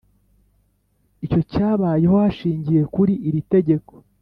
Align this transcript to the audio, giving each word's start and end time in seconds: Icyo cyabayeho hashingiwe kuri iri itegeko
Icyo 1.25 1.39
cyabayeho 1.51 2.15
hashingiwe 2.23 2.83
kuri 2.93 3.13
iri 3.27 3.37
itegeko 3.43 3.93